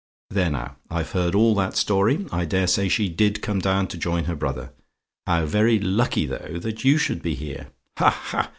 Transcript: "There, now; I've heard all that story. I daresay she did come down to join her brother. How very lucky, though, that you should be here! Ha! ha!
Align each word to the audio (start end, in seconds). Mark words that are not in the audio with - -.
"There, 0.31 0.49
now; 0.49 0.77
I've 0.89 1.11
heard 1.11 1.35
all 1.35 1.53
that 1.53 1.75
story. 1.77 2.25
I 2.31 2.43
daresay 2.43 2.87
she 2.89 3.07
did 3.07 3.43
come 3.43 3.59
down 3.59 3.85
to 3.89 3.99
join 3.99 4.23
her 4.23 4.35
brother. 4.35 4.73
How 5.27 5.45
very 5.45 5.77
lucky, 5.79 6.25
though, 6.25 6.57
that 6.57 6.83
you 6.83 6.97
should 6.97 7.21
be 7.21 7.35
here! 7.35 7.67
Ha! 7.99 8.09
ha! 8.09 8.49